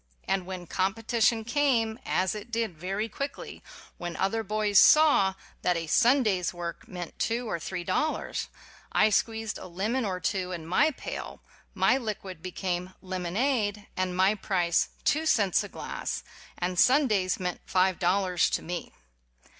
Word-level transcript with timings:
And 0.27 0.47
when 0.47 0.65
com 0.65 0.95
petition 0.95 1.45
came, 1.45 1.99
as 2.07 2.33
it 2.33 2.49
did 2.49 2.75
very 2.75 3.07
quickly 3.07 3.61
when 3.99 4.15
other 4.15 4.41
boys 4.41 4.79
saw 4.79 5.35
that 5.61 5.77
a 5.77 5.85
Sunday's 5.85 6.51
work 6.55 6.87
meant 6.87 7.19
two 7.19 7.47
or 7.47 7.59
three 7.59 7.83
dollars, 7.83 8.47
I 8.91 9.11
squeezed 9.11 9.59
a 9.59 9.67
lemon 9.67 10.03
or 10.03 10.19
two 10.19 10.51
in 10.53 10.65
my 10.65 10.89
pail, 10.89 11.43
my 11.75 11.99
liquid 11.99 12.41
became 12.41 12.95
"lemonade" 13.03 13.85
and 13.95 14.17
my 14.17 14.33
price 14.33 14.89
two 15.03 15.27
cents 15.27 15.63
a 15.63 15.69
glass, 15.69 16.23
and 16.57 16.79
Sun 16.79 17.05
days 17.07 17.39
meant 17.39 17.61
five 17.67 17.99
dollars 17.99 18.49
to 18.49 18.63
me. 18.63 18.91